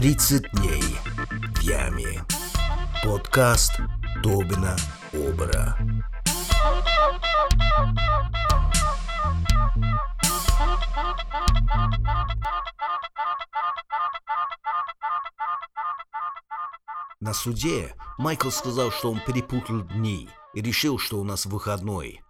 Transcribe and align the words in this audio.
пожаловать. 0.00 0.18
30 0.18 0.50
дней 0.52 0.82
в 1.54 1.60
яме. 1.60 2.24
Подкаст 3.04 3.72
Тобина 4.22 4.76
Обра. 5.12 5.76
На 17.20 17.34
суде 17.34 17.94
Майкл 18.16 18.48
сказал, 18.50 18.90
что 18.90 19.12
он 19.12 19.20
перепутал 19.26 19.82
дни 19.82 20.28
и 20.54 20.62
решил, 20.62 20.98
что 20.98 21.20
у 21.20 21.24
нас 21.24 21.44
выходной. 21.44 22.22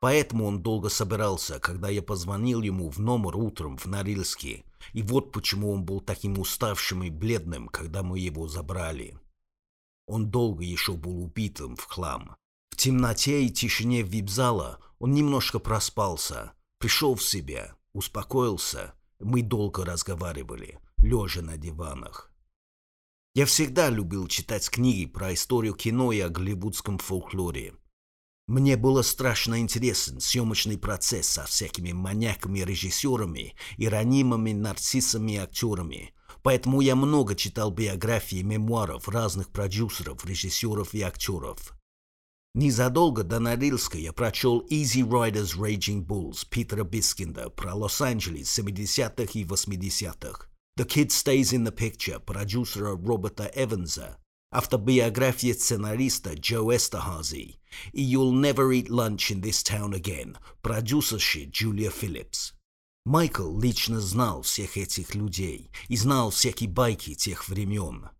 Поэтому 0.00 0.46
он 0.46 0.60
долго 0.60 0.90
собирался, 0.90 1.58
когда 1.58 1.88
я 1.88 2.02
позвонил 2.02 2.60
ему 2.60 2.90
в 2.90 2.98
номер 2.98 3.38
утром 3.38 3.78
в 3.78 3.86
Норильске. 3.86 4.64
И 4.92 5.02
вот 5.02 5.32
почему 5.32 5.72
он 5.72 5.84
был 5.84 6.00
таким 6.00 6.38
уставшим 6.38 7.02
и 7.04 7.10
бледным, 7.10 7.68
когда 7.68 8.02
мы 8.02 8.18
его 8.18 8.48
забрали. 8.48 9.18
Он 10.06 10.30
долго 10.30 10.64
еще 10.64 10.92
был 10.92 11.22
убитым 11.22 11.76
в 11.76 11.84
хлам. 11.84 12.36
В 12.70 12.76
темноте 12.76 13.44
и 13.44 13.50
тишине 13.50 14.02
вип-зала 14.02 14.80
он 14.98 15.12
немножко 15.12 15.58
проспался, 15.58 16.52
пришел 16.78 17.14
в 17.14 17.22
себя, 17.22 17.76
успокоился. 17.92 18.94
Мы 19.20 19.42
долго 19.42 19.84
разговаривали, 19.84 20.78
лежа 20.98 21.40
на 21.40 21.56
диванах. 21.56 22.30
Я 23.34 23.46
всегда 23.46 23.90
любил 23.90 24.28
читать 24.28 24.68
книги 24.70 25.06
про 25.06 25.34
историю 25.34 25.74
кино 25.74 26.12
и 26.12 26.20
о 26.20 26.28
голливудском 26.28 26.98
фольклоре. 26.98 27.74
Мне 28.46 28.76
было 28.76 29.00
страшно 29.00 29.60
интересен 29.60 30.20
съемочный 30.20 30.76
процесс 30.76 31.28
со 31.28 31.44
всякими 31.44 31.92
маньяками-режиссерами 31.92 33.54
и 33.78 33.88
ранимыми 33.88 34.52
нарциссами-актерами, 34.52 36.12
поэтому 36.42 36.82
я 36.82 36.94
много 36.94 37.36
читал 37.36 37.70
биографии 37.70 38.40
и 38.40 38.42
мемуаров 38.42 39.08
разных 39.08 39.48
продюсеров, 39.48 40.26
режиссеров 40.26 40.92
и 40.92 41.00
актеров. 41.00 41.72
Незадолго 42.54 43.24
до 43.24 43.40
Норильска 43.40 43.96
я 43.96 44.12
прочел 44.12 44.60
Easy 44.70 45.00
Riders 45.00 45.58
Raging 45.58 46.04
Bulls 46.04 46.46
Питера 46.48 46.84
Бискинда 46.84 47.48
про 47.48 47.74
Лос-Анджелес 47.74 48.58
70-х 48.58 49.32
и 49.38 49.44
80-х, 49.44 50.48
The 50.78 50.86
Kid 50.86 51.08
Stays 51.08 51.54
in 51.54 51.64
the 51.64 51.74
Picture 51.74 52.20
продюсера 52.20 52.90
Роберта 52.90 53.50
Эванса, 53.56 54.18
автобиография 54.54 55.52
сценариста 55.52 56.34
Джо 56.34 56.76
Эстерхази 56.76 57.58
и 57.92 58.14
You'll 58.14 58.32
Never 58.32 58.70
Eat 58.70 58.88
Lunch 58.88 59.32
in 59.32 59.42
This 59.42 59.64
Town 59.64 59.92
Again 59.92 60.36
продюсерши 60.62 61.46
Джулии 61.46 61.90
Филлипс. 61.90 62.54
Майкл 63.04 63.58
лично 63.58 64.00
знал 64.00 64.42
всех 64.42 64.76
этих 64.76 65.14
людей 65.14 65.70
и 65.88 65.96
знал 65.96 66.30
всякие 66.30 66.70
байки 66.70 67.14
тех 67.14 67.48
времен. 67.48 68.10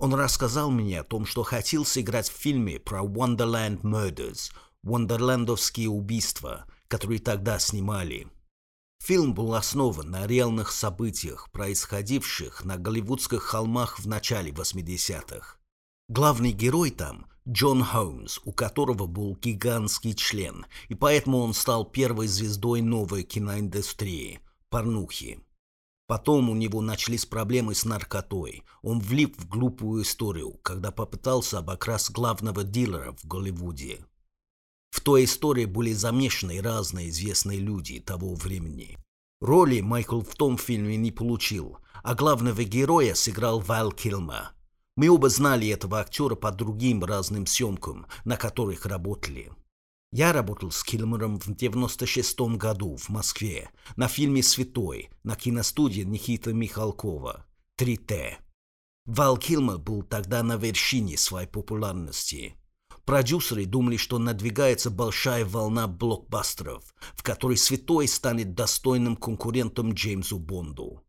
Он 0.00 0.14
рассказал 0.14 0.70
мне 0.70 1.00
о 1.00 1.04
том, 1.04 1.26
что 1.26 1.42
хотел 1.42 1.84
сыграть 1.84 2.30
в 2.30 2.36
фильме 2.36 2.80
про 2.80 3.04
Wonderland 3.04 3.82
Murders, 3.82 4.52
Вандерландовские 4.82 5.90
убийства, 5.90 6.66
которые 6.88 7.20
тогда 7.20 7.58
снимали. 7.58 8.26
Фильм 9.02 9.34
был 9.34 9.54
основан 9.54 10.10
на 10.10 10.26
реальных 10.26 10.72
событиях, 10.72 11.50
происходивших 11.52 12.64
на 12.64 12.78
голливудских 12.78 13.42
холмах 13.42 14.00
в 14.00 14.08
начале 14.08 14.50
80-х. 14.50 15.58
Главный 16.08 16.52
герой 16.52 16.90
там– 16.90 17.26
Джон 17.48 17.82
Холмс, 17.82 18.38
у 18.44 18.52
которого 18.52 19.06
был 19.06 19.38
гигантский 19.40 20.12
член, 20.12 20.66
и 20.88 20.94
поэтому 20.94 21.38
он 21.38 21.54
стал 21.54 21.86
первой 21.86 22.26
звездой 22.26 22.82
новой 22.82 23.22
киноиндустрии– 23.22 24.40
порнухи. 24.68 25.40
Потом 26.06 26.50
у 26.50 26.54
него 26.54 26.82
начались 26.82 27.24
проблемы 27.24 27.74
с 27.74 27.86
наркотой. 27.86 28.64
Он 28.82 29.00
влип 29.00 29.40
в 29.40 29.48
глупую 29.48 30.02
историю, 30.02 30.58
когда 30.62 30.90
попытался 30.90 31.60
обокрасть 31.60 32.10
главного 32.10 32.64
дилера 32.64 33.12
в 33.12 33.26
Голливуде. 33.26 34.04
В 34.90 35.00
той 35.00 35.24
истории 35.24 35.64
были 35.64 35.94
замешаны 35.94 36.60
разные 36.60 37.08
известные 37.08 37.60
люди 37.60 37.98
того 37.98 38.34
времени. 38.34 38.98
Роли 39.40 39.80
Майкл 39.80 40.20
в 40.20 40.34
том 40.34 40.58
фильме 40.58 40.98
не 40.98 41.12
получил, 41.12 41.78
а 42.02 42.14
главного 42.14 42.62
героя 42.64 43.14
сыграл 43.14 43.60
Вал 43.60 43.90
Килма– 43.90 44.50
мы 44.96 45.08
оба 45.08 45.28
знали 45.28 45.68
этого 45.68 46.00
актера 46.00 46.34
по 46.34 46.52
другим 46.52 47.04
разным 47.04 47.46
съемкам, 47.46 48.06
на 48.24 48.36
которых 48.36 48.86
работали. 48.86 49.50
Я 50.12 50.32
работал 50.32 50.70
с 50.70 50.84
Килмером 50.84 51.40
в 51.40 51.52
96 51.54 52.40
году 52.56 52.96
в 52.96 53.08
Москве 53.08 53.70
на 53.96 54.06
фильме 54.06 54.42
«Святой» 54.44 55.10
на 55.24 55.34
киностудии 55.34 56.02
Никита 56.02 56.52
Михалкова 56.52 57.44
«3Т». 57.80 58.36
Вал 59.06 59.36
Килмер 59.36 59.78
был 59.78 60.02
тогда 60.02 60.42
на 60.42 60.56
вершине 60.56 61.18
своей 61.18 61.48
популярности. 61.48 62.54
Продюсеры 63.04 63.66
думали, 63.66 63.98
что 63.98 64.18
надвигается 64.18 64.90
большая 64.90 65.44
волна 65.44 65.88
блокбастеров, 65.88 66.94
в 67.14 67.22
которой 67.22 67.56
«Святой» 67.56 68.08
станет 68.08 68.54
достойным 68.54 69.16
конкурентом 69.16 69.92
Джеймсу 69.92 70.38
Бонду. 70.38 71.03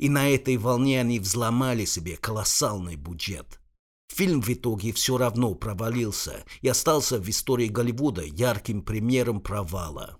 И 0.00 0.08
на 0.08 0.30
этой 0.30 0.56
волне 0.56 0.98
они 0.98 1.20
взломали 1.20 1.84
себе 1.84 2.16
колоссальный 2.16 2.96
бюджет. 2.96 3.60
Фильм 4.08 4.40
в 4.40 4.48
итоге 4.48 4.94
все 4.94 5.18
равно 5.18 5.54
провалился 5.54 6.42
и 6.62 6.68
остался 6.68 7.18
в 7.18 7.28
истории 7.28 7.68
Голливуда 7.68 8.22
ярким 8.22 8.80
примером 8.80 9.42
провала. 9.42 10.16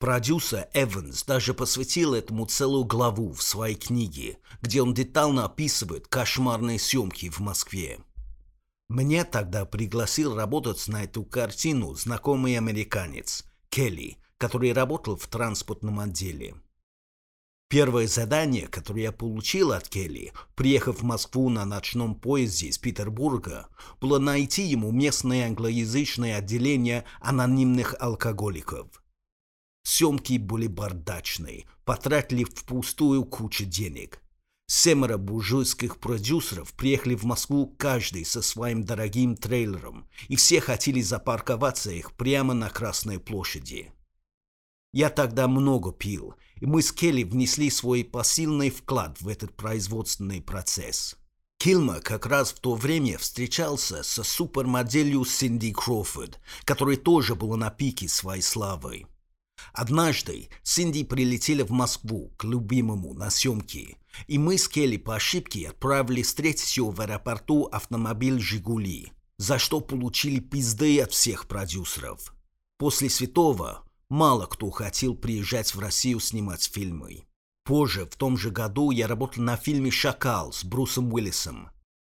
Продюсер 0.00 0.66
Эванс 0.74 1.22
даже 1.22 1.54
посвятил 1.54 2.14
этому 2.14 2.46
целую 2.46 2.84
главу 2.84 3.32
в 3.32 3.44
своей 3.44 3.76
книге, 3.76 4.38
где 4.60 4.82
он 4.82 4.92
детально 4.92 5.44
описывает 5.44 6.08
кошмарные 6.08 6.80
съемки 6.80 7.30
в 7.30 7.38
Москве. 7.38 8.00
Мне 8.88 9.22
тогда 9.22 9.64
пригласил 9.64 10.34
работать 10.34 10.88
на 10.88 11.04
эту 11.04 11.22
картину 11.22 11.94
знакомый 11.94 12.58
американец 12.58 13.44
Келли, 13.68 14.18
который 14.36 14.72
работал 14.72 15.16
в 15.16 15.28
транспортном 15.28 16.00
отделе. 16.00 16.56
Первое 17.72 18.06
задание, 18.06 18.68
которое 18.68 19.04
я 19.04 19.12
получил 19.12 19.72
от 19.72 19.88
Келли, 19.88 20.34
приехав 20.56 21.00
в 21.00 21.04
Москву 21.04 21.48
на 21.48 21.64
ночном 21.64 22.14
поезде 22.14 22.66
из 22.66 22.76
Петербурга, 22.76 23.66
было 23.98 24.18
найти 24.18 24.64
ему 24.64 24.90
местное 24.90 25.46
англоязычное 25.46 26.36
отделение 26.36 27.06
анонимных 27.22 27.94
алкоголиков. 27.98 28.88
Съемки 29.84 30.36
были 30.36 30.66
бардачные, 30.66 31.64
потратили 31.86 32.44
впустую 32.44 33.24
кучу 33.24 33.64
денег. 33.64 34.20
Семеро 34.66 35.16
буржуйских 35.16 35.96
продюсеров 35.96 36.74
приехали 36.74 37.14
в 37.14 37.24
Москву 37.24 37.74
каждый 37.78 38.26
со 38.26 38.42
своим 38.42 38.84
дорогим 38.84 39.34
трейлером, 39.34 40.10
и 40.28 40.36
все 40.36 40.60
хотели 40.60 41.00
запарковаться 41.00 41.90
их 41.90 42.12
прямо 42.18 42.52
на 42.52 42.68
Красной 42.68 43.18
площади. 43.18 43.94
Я 44.92 45.08
тогда 45.08 45.48
много 45.48 45.90
пил, 45.90 46.34
мы 46.66 46.82
с 46.82 46.92
Келли 46.92 47.24
внесли 47.24 47.70
свой 47.70 48.04
посильный 48.04 48.70
вклад 48.70 49.20
в 49.20 49.28
этот 49.28 49.56
производственный 49.56 50.40
процесс. 50.40 51.16
Килма 51.58 52.00
как 52.00 52.26
раз 52.26 52.52
в 52.52 52.60
то 52.60 52.74
время 52.74 53.18
встречался 53.18 54.02
со 54.02 54.24
супермоделью 54.24 55.24
Синди 55.24 55.72
Кроуфорд, 55.72 56.40
которая 56.64 56.96
тоже 56.96 57.34
была 57.34 57.56
на 57.56 57.70
пике 57.70 58.08
своей 58.08 58.42
славы. 58.42 59.06
Однажды 59.72 60.48
Синди 60.62 61.04
прилетели 61.04 61.62
в 61.62 61.70
Москву 61.70 62.32
к 62.36 62.44
любимому 62.44 63.14
на 63.14 63.30
съемки, 63.30 63.96
и 64.26 64.38
мы 64.38 64.58
с 64.58 64.68
Келли 64.68 64.96
по 64.96 65.14
ошибке 65.14 65.68
отправили 65.68 66.22
встретить 66.22 66.76
ее 66.76 66.90
в 66.90 67.00
аэропорту 67.00 67.66
автомобиль 67.66 68.40
«Жигули», 68.40 69.12
за 69.36 69.58
что 69.58 69.80
получили 69.80 70.40
пизды 70.40 71.00
от 71.00 71.12
всех 71.12 71.46
продюсеров. 71.46 72.34
После 72.76 73.08
святого 73.08 73.84
Мало 74.12 74.44
кто 74.44 74.68
хотел 74.70 75.14
приезжать 75.14 75.74
в 75.74 75.78
Россию 75.78 76.20
снимать 76.20 76.64
фильмы. 76.64 77.24
Позже, 77.64 78.04
в 78.04 78.14
том 78.14 78.36
же 78.36 78.50
году, 78.50 78.90
я 78.90 79.06
работал 79.06 79.42
на 79.42 79.56
фильме 79.56 79.90
«Шакал» 79.90 80.52
с 80.52 80.64
Брусом 80.64 81.10
Уиллисом. 81.14 81.70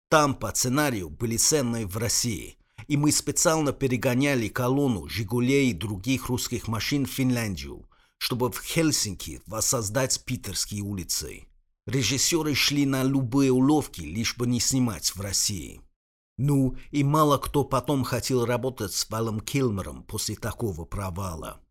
Там 0.10 0.34
по 0.34 0.50
сценарию 0.56 1.12
были 1.12 1.38
сцены 1.38 1.86
в 1.86 1.98
России, 1.98 2.58
и 2.88 2.98
мы 2.98 3.12
специально 3.12 3.74
перегоняли 3.74 4.48
колонну 4.48 5.08
«Жигулей» 5.08 5.70
и 5.70 5.74
других 5.74 6.30
русских 6.30 6.68
машин 6.68 7.06
в 7.06 7.12
Финляндию, 7.12 7.88
чтобы 8.18 8.52
в 8.52 8.60
Хельсинки 8.60 9.44
воссоздать 9.46 10.26
питерские 10.26 10.82
улицы. 10.82 11.46
Режиссеры 11.86 12.56
шли 12.56 12.88
на 12.88 13.04
любые 13.04 13.52
уловки, 13.52 14.02
лишь 14.02 14.36
бы 14.36 14.48
не 14.48 14.60
снимать 14.60 15.16
в 15.16 15.22
России. 15.22 15.80
Ну, 16.40 16.76
и 16.90 17.04
мало 17.04 17.38
кто 17.38 17.64
потом 17.64 18.04
хотел 18.04 18.46
работать 18.46 18.94
с 18.94 19.08
Валом 19.12 19.40
Килмером 19.42 20.02
после 20.02 20.36
такого 20.36 20.86
провала. 20.86 21.63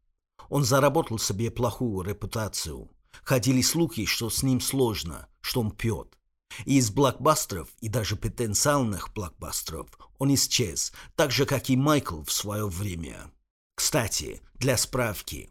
Он 0.53 0.65
заработал 0.65 1.19
себе 1.19 1.51
плохую 1.51 2.07
репутацию. 2.07 2.91
Ходили 3.25 3.63
слухи, 3.63 4.05
что 4.05 4.29
с 4.29 4.43
ним 4.43 4.61
сложно, 4.61 5.27
что 5.41 5.63
он 5.63 5.71
пьет. 5.71 6.19
И 6.67 6.77
из 6.77 6.91
блокбастеров, 6.91 7.71
и 7.81 7.89
даже 7.89 8.17
потенциальных 8.17 9.15
блокбастеров, 9.15 9.87
он 10.19 10.35
исчез, 10.35 10.93
так 11.17 11.31
же, 11.31 11.47
как 11.47 11.71
и 11.71 11.77
Майкл 11.79 12.23
в 12.23 12.31
свое 12.31 12.67
время. 12.69 13.33
Кстати, 13.77 14.43
для 14.53 14.77
справки, 14.77 15.49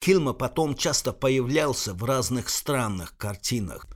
Килма 0.00 0.34
потом 0.34 0.76
часто 0.76 1.14
появлялся 1.14 1.94
в 1.94 2.04
разных 2.04 2.50
странных 2.50 3.16
картинах. 3.16 3.86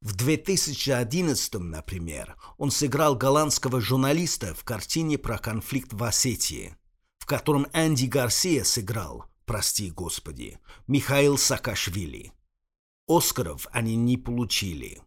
В 0.00 0.14
2011, 0.14 1.52
например, 1.56 2.34
он 2.56 2.70
сыграл 2.70 3.14
голландского 3.14 3.82
журналиста 3.82 4.54
в 4.54 4.64
картине 4.64 5.18
про 5.18 5.36
конфликт 5.36 5.92
в 5.92 6.02
Осетии, 6.02 6.78
в 7.18 7.26
котором 7.26 7.66
Энди 7.74 8.06
Гарсия 8.06 8.64
сыграл, 8.64 9.26
прости 9.48 9.90
господи, 9.90 10.58
Михаил 10.86 11.38
Саакашвили. 11.38 12.32
Оскаров 13.08 13.66
они 13.72 13.96
не 13.96 14.18
получили. 14.18 15.00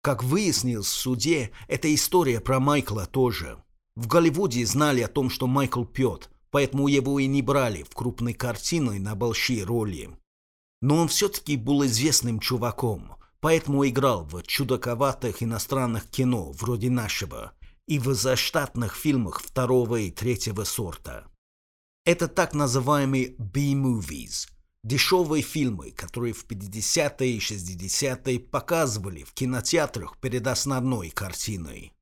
Как 0.00 0.24
выяснилось 0.24 0.86
в 0.86 0.96
суде, 0.96 1.52
эта 1.68 1.94
история 1.94 2.40
про 2.40 2.58
Майкла 2.58 3.04
тоже. 3.04 3.62
В 3.94 4.06
Голливуде 4.06 4.64
знали 4.64 5.02
о 5.02 5.08
том, 5.08 5.28
что 5.28 5.46
Майкл 5.46 5.84
пьет, 5.84 6.30
поэтому 6.50 6.88
его 6.88 7.18
и 7.18 7.26
не 7.26 7.42
брали 7.42 7.82
в 7.82 7.90
крупной 7.90 8.32
картины 8.32 8.98
на 8.98 9.14
большие 9.14 9.64
роли. 9.64 10.16
Но 10.80 10.96
он 10.96 11.08
все-таки 11.08 11.58
был 11.58 11.84
известным 11.84 12.40
чуваком, 12.40 13.16
поэтому 13.40 13.86
играл 13.86 14.24
в 14.24 14.42
чудаковатых 14.44 15.42
иностранных 15.42 16.08
кино 16.08 16.52
вроде 16.52 16.88
нашего 16.88 17.52
и 17.86 17.98
в 17.98 18.14
заштатных 18.14 18.96
фильмах 18.96 19.42
второго 19.42 19.96
и 19.96 20.10
третьего 20.10 20.64
сорта. 20.64 21.26
Это 22.04 22.26
так 22.26 22.52
называемые 22.52 23.36
B-movies– 23.38 24.48
дешевые 24.82 25.40
фильмы, 25.40 25.92
которые 25.92 26.32
в 26.32 26.44
50-е 26.44 27.30
и 27.30 27.38
60-е 27.38 28.40
показывали 28.40 29.22
в 29.22 29.32
кинотеатрах 29.32 30.18
перед 30.18 30.48
основной 30.48 31.10
картиной. 31.10 31.92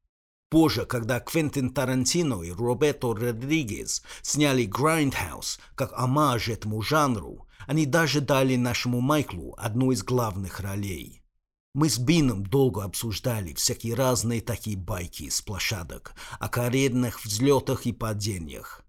Позже, 0.49 0.87
когда 0.87 1.21
Квентин 1.21 1.69
Тарантино 1.69 2.43
и 2.43 2.51
Роберто 2.51 3.13
Родригес 3.13 4.03
сняли 4.23 4.67
«Grindhouse» 4.67 5.59
как 5.75 5.93
омаж 5.93 6.49
этому 6.49 6.81
жанру, 6.81 7.47
они 7.67 7.85
даже 7.85 8.23
дали 8.23 8.57
нашему 8.57 9.03
Майклу 9.03 9.55
одну 9.59 9.93
из 9.93 10.03
главных 10.03 10.61
ролей. 10.61 11.23
Мы 11.75 11.91
с 11.91 11.99
Бином 11.99 12.47
долго 12.47 12.85
обсуждали 12.85 13.53
всякие 13.53 13.93
разные 13.93 14.41
такие 14.41 14.79
байки 14.79 15.29
с 15.29 15.43
площадок, 15.43 16.15
о 16.39 16.49
карьерных 16.49 17.23
взлетах 17.23 17.85
и 17.85 17.93
падениях. 17.93 18.83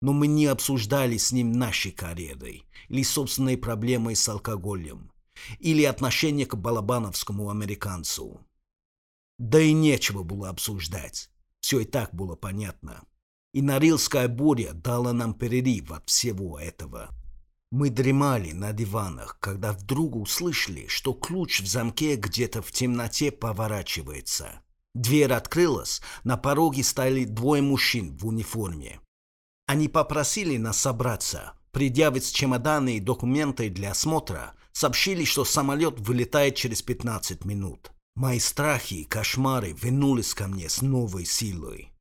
Но 0.00 0.12
мы 0.12 0.26
не 0.26 0.46
обсуждали 0.46 1.16
с 1.16 1.32
ним 1.32 1.52
наши 1.52 1.90
карьеры, 1.90 2.62
или 2.88 3.02
собственные 3.02 3.58
проблемы 3.58 4.14
с 4.14 4.28
алкоголем, 4.28 5.10
или 5.58 5.84
отношение 5.84 6.46
к 6.46 6.54
балабановскому 6.54 7.50
американцу. 7.50 8.40
Да 9.38 9.60
и 9.60 9.72
нечего 9.72 10.22
было 10.22 10.48
обсуждать, 10.48 11.30
все 11.60 11.80
и 11.80 11.84
так 11.84 12.14
было 12.14 12.36
понятно. 12.36 13.04
И 13.52 13.62
Норильская 13.62 14.28
буря 14.28 14.72
дала 14.72 15.12
нам 15.12 15.34
перерыв 15.34 15.90
от 15.92 16.08
всего 16.08 16.58
этого. 16.58 17.10
Мы 17.70 17.90
дремали 17.90 18.52
на 18.52 18.72
диванах, 18.72 19.38
когда 19.40 19.72
вдруг 19.72 20.14
услышали, 20.16 20.86
что 20.88 21.12
ключ 21.12 21.60
в 21.60 21.66
замке 21.66 22.16
где-то 22.16 22.62
в 22.62 22.70
темноте 22.70 23.32
поворачивается. 23.32 24.60
Дверь 24.94 25.32
открылась, 25.32 26.00
на 26.22 26.36
пороге 26.36 26.82
стояли 26.84 27.24
двое 27.24 27.62
мужчин 27.62 28.16
в 28.16 28.26
униформе. 28.26 29.00
Они 29.66 29.88
попросили 29.88 30.56
нас 30.56 30.78
собраться, 30.78 31.52
предъявить 31.72 32.32
чемоданы 32.32 32.96
и 32.96 33.00
документы 33.00 33.68
для 33.68 33.92
осмотра, 33.92 34.54
сообщили, 34.72 35.24
что 35.24 35.44
самолет 35.44 36.00
вылетает 36.00 36.54
через 36.54 36.82
15 36.82 37.44
минут. 37.44 37.92
Мои 38.14 38.38
страхи 38.38 38.94
и 38.94 39.04
кошмары 39.04 39.72
вернулись 39.72 40.34
ко 40.34 40.48
мне 40.48 40.68
с 40.68 40.82
новой 40.82 41.26
силой. 41.26 41.92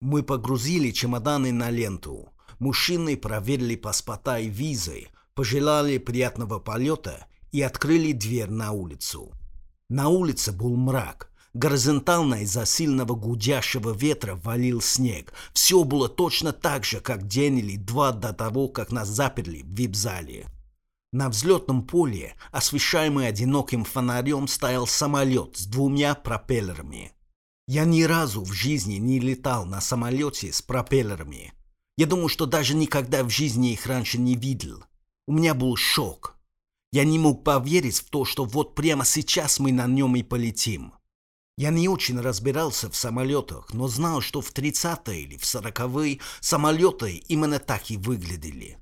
Мы 0.00 0.22
погрузили 0.22 0.90
чемоданы 0.90 1.52
на 1.52 1.70
ленту, 1.70 2.32
Мужчины 2.58 3.16
проверили 3.16 3.76
паспорта 3.76 4.38
и 4.38 4.48
визы, 4.48 5.08
пожелали 5.34 5.98
приятного 5.98 6.58
полета 6.58 7.26
и 7.52 7.60
открыли 7.60 8.12
дверь 8.12 8.50
на 8.50 8.72
улицу. 8.72 9.30
На 9.88 10.08
улице 10.08 10.52
был 10.52 10.74
мрак. 10.76 11.30
Горизонтально 11.56 12.42
из-за 12.42 12.66
сильного 12.66 13.14
гудящего 13.14 13.94
ветра 13.94 14.34
валил 14.34 14.82
снег. 14.82 15.32
Все 15.54 15.84
было 15.84 16.06
точно 16.06 16.52
так 16.52 16.84
же, 16.84 17.00
как 17.00 17.26
день 17.26 17.60
или 17.60 17.78
два 17.78 18.12
до 18.12 18.34
того, 18.34 18.68
как 18.68 18.92
нас 18.92 19.08
заперли 19.08 19.62
в 19.62 19.68
вип-зале. 19.68 20.48
На 21.14 21.30
взлетном 21.30 21.86
поле, 21.86 22.34
освещаемый 22.52 23.26
одиноким 23.26 23.84
фонарем, 23.84 24.48
стоял 24.48 24.86
самолет 24.86 25.56
с 25.56 25.64
двумя 25.64 26.14
пропеллерами. 26.14 27.12
Я 27.66 27.86
ни 27.86 28.02
разу 28.02 28.42
в 28.44 28.52
жизни 28.52 28.96
не 28.96 29.18
летал 29.18 29.64
на 29.64 29.80
самолете 29.80 30.52
с 30.52 30.60
пропеллерами. 30.60 31.54
Я 31.96 32.04
думаю, 32.04 32.28
что 32.28 32.44
даже 32.44 32.76
никогда 32.76 33.24
в 33.24 33.30
жизни 33.30 33.72
их 33.72 33.86
раньше 33.86 34.18
не 34.18 34.36
видел. 34.36 34.84
У 35.26 35.32
меня 35.32 35.54
был 35.54 35.74
шок. 35.76 36.36
Я 36.92 37.04
не 37.04 37.18
мог 37.18 37.44
поверить 37.44 38.00
в 38.00 38.10
то, 38.10 38.26
что 38.26 38.44
вот 38.44 38.74
прямо 38.74 39.06
сейчас 39.06 39.58
мы 39.58 39.72
на 39.72 39.86
нем 39.86 40.16
и 40.16 40.22
полетим. 40.22 40.92
Я 41.56 41.70
не 41.70 41.88
очень 41.88 42.20
разбирался 42.20 42.90
в 42.90 42.96
самолетах, 42.96 43.72
но 43.72 43.88
знал, 43.88 44.20
что 44.20 44.40
в 44.40 44.52
30-е 44.52 45.22
или 45.22 45.36
в 45.36 45.42
40-е 45.42 46.20
самолеты 46.40 47.16
именно 47.28 47.58
так 47.58 47.90
и 47.90 47.96
выглядели. 47.96 48.78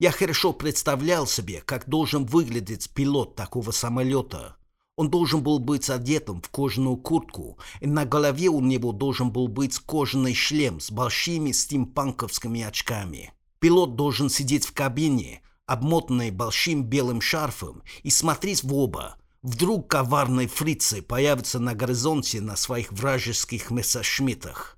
Я 0.00 0.10
хорошо 0.10 0.52
представлял 0.52 1.26
себе, 1.26 1.60
как 1.60 1.88
должен 1.88 2.24
выглядеть 2.24 2.90
пилот 2.94 3.36
такого 3.36 3.72
самолета, 3.72 4.58
он 4.98 5.10
должен 5.10 5.44
был 5.44 5.60
быть 5.60 5.88
одетым 5.90 6.42
в 6.42 6.48
кожаную 6.48 6.96
куртку, 6.96 7.56
и 7.80 7.86
на 7.86 8.04
голове 8.04 8.48
у 8.48 8.60
него 8.60 8.90
должен 8.90 9.30
был 9.30 9.46
быть 9.46 9.78
кожаный 9.78 10.34
шлем 10.34 10.80
с 10.80 10.90
большими 10.90 11.52
стимпанковскими 11.52 12.62
очками. 12.62 13.32
Пилот 13.60 13.94
должен 13.94 14.28
сидеть 14.28 14.66
в 14.66 14.72
кабине, 14.72 15.40
обмотанный 15.66 16.32
большим 16.32 16.82
белым 16.82 17.20
шарфом, 17.20 17.84
и 18.02 18.10
смотреть 18.10 18.64
в 18.64 18.74
оба. 18.74 19.17
Вдруг 19.42 19.88
коварные 19.88 20.48
фрицы 20.48 21.00
появятся 21.00 21.60
на 21.60 21.74
горизонте 21.74 22.40
на 22.40 22.56
своих 22.56 22.92
вражеских 22.92 23.70
мессершмиттах. 23.70 24.76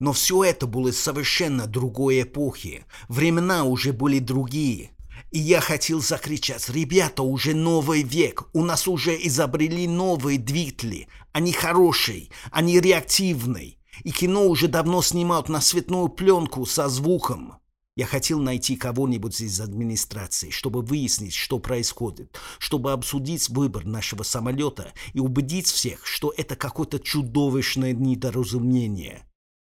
Но 0.00 0.12
все 0.12 0.44
это 0.44 0.66
было 0.66 0.92
совершенно 0.92 1.66
другой 1.66 2.22
эпохи. 2.22 2.86
Времена 3.08 3.64
уже 3.64 3.92
были 3.92 4.18
другие. 4.18 4.92
И 5.30 5.38
я 5.38 5.60
хотел 5.60 6.00
закричать, 6.00 6.68
ребята, 6.70 7.22
уже 7.22 7.54
новый 7.54 8.02
век, 8.02 8.48
у 8.54 8.64
нас 8.64 8.88
уже 8.88 9.14
изобрели 9.26 9.86
новые 9.86 10.38
двигатели, 10.38 11.08
они 11.32 11.52
хорошие, 11.52 12.30
они 12.50 12.80
реактивные, 12.80 13.78
и 14.04 14.10
кино 14.10 14.46
уже 14.46 14.68
давно 14.68 15.02
снимают 15.02 15.48
на 15.48 15.60
цветную 15.60 16.08
пленку 16.08 16.64
со 16.64 16.88
звуком. 16.88 17.58
Я 17.98 18.06
хотел 18.06 18.38
найти 18.38 18.76
кого-нибудь 18.76 19.40
из 19.40 19.60
администрации, 19.60 20.50
чтобы 20.50 20.82
выяснить, 20.82 21.34
что 21.34 21.58
происходит, 21.58 22.38
чтобы 22.60 22.92
обсудить 22.92 23.48
выбор 23.48 23.84
нашего 23.84 24.22
самолета 24.22 24.92
и 25.14 25.18
убедить 25.18 25.66
всех, 25.66 26.06
что 26.06 26.32
это 26.36 26.54
какое-то 26.54 27.00
чудовищное 27.00 27.92
недоразумение. 27.92 29.28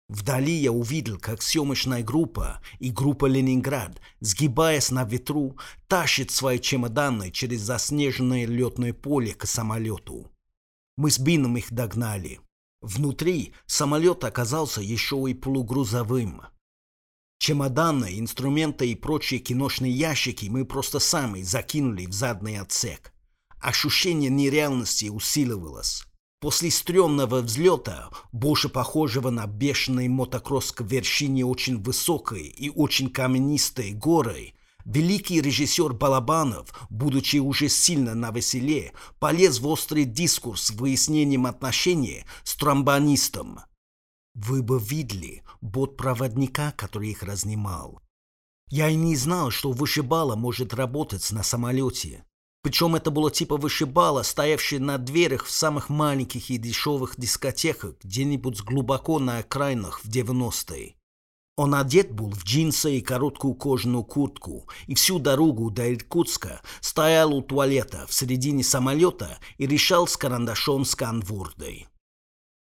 Вдали 0.08 0.54
я 0.54 0.72
увидел, 0.72 1.20
как 1.20 1.42
съемочная 1.42 2.02
группа 2.02 2.62
и 2.80 2.92
группа 2.92 3.26
«Ленинград», 3.26 4.00
сгибаясь 4.22 4.90
на 4.90 5.04
ветру, 5.04 5.58
тащит 5.90 6.32
свои 6.32 6.60
чемоданы 6.60 7.30
через 7.30 7.60
заснеженное 7.60 8.46
летное 8.46 8.94
поле 8.94 9.34
к 9.34 9.46
самолету. 9.46 10.32
Мы 10.96 11.12
с 11.12 11.20
Бином 11.20 11.58
их 11.58 11.74
догнали. 11.74 12.40
Внутри 12.80 13.54
самолет 13.66 14.24
оказался 14.24 14.80
еще 14.80 15.22
и 15.28 15.34
полугрузовым. 15.34 16.53
Чемоданы, 17.46 18.20
инструменты 18.20 18.90
и 18.90 18.96
прочие 18.96 19.42
киношные 19.42 19.92
ящики 19.92 20.46
мы 20.46 20.64
просто 20.64 21.00
сами 21.00 21.42
закинули 21.42 22.06
в 22.06 22.14
задний 22.14 22.56
отсек. 22.56 23.12
Ощущение 23.60 24.30
нереальности 24.30 25.10
усиливалось. 25.10 26.06
После 26.40 26.72
стрёмного 26.72 27.42
взлета, 27.42 28.12
больше 28.32 28.70
похожего 28.70 29.30
на 29.30 29.46
бешеный 29.46 30.08
мотокросс 30.08 30.72
к 30.72 30.86
вершине 30.86 31.46
очень 31.46 31.84
высокой 31.84 32.44
и 32.44 32.70
очень 32.70 33.10
каменистой 33.10 33.92
горы, 33.92 34.54
великий 34.86 35.42
режиссер 35.42 35.92
Балабанов, 35.92 36.70
будучи 36.90 37.38
уже 37.40 37.68
сильно 37.68 38.16
на 38.16 38.32
веселе, 38.32 38.94
полез 39.20 39.60
в 39.60 39.68
острый 39.68 40.06
дискурс 40.06 40.68
с 40.68 40.72
выяснением 40.72 41.46
отношений 41.46 42.24
с 42.46 42.56
тромбонистом. 42.56 43.60
Вы 44.36 44.64
бы 44.64 44.80
видели 44.80 45.44
бот 45.62 45.96
проводника, 45.96 46.72
который 46.72 47.10
их 47.10 47.22
разнимал. 47.22 48.02
Я 48.70 48.90
и 48.90 48.96
не 48.96 49.16
знал, 49.16 49.52
что 49.52 49.72
вышибала 49.72 50.36
может 50.36 50.74
работать 50.74 51.32
на 51.32 51.44
самолете. 51.44 52.26
Причем 52.64 52.96
это 52.96 53.12
было 53.12 53.30
типа 53.30 53.58
вышибала, 53.58 54.24
стоявшее 54.24 54.80
на 54.80 54.98
дверях 54.98 55.46
в 55.46 55.52
самых 55.52 55.90
маленьких 55.90 56.50
и 56.50 56.58
дешевых 56.58 57.16
дискотеках, 57.18 57.96
где-нибудь 58.02 58.62
глубоко 58.62 59.20
на 59.20 59.40
окраинах 59.40 60.04
в 60.04 60.10
90-е. 60.10 60.96
Он 61.56 61.76
одет 61.76 62.12
был 62.12 62.32
в 62.32 62.44
джинсы 62.46 62.98
и 62.98 63.02
короткую 63.02 63.54
кожаную 63.54 64.04
куртку, 64.04 64.68
и 64.88 64.96
всю 64.96 65.20
дорогу 65.20 65.70
до 65.70 65.94
Иркутска 65.94 66.62
стоял 66.82 67.34
у 67.36 67.44
туалета 67.44 68.08
в 68.08 68.14
середине 68.14 68.64
самолета 68.64 69.38
и 69.58 69.68
решал 69.68 70.08
с 70.08 70.18
карандашом 70.18 70.86
сканворды. 70.86 71.86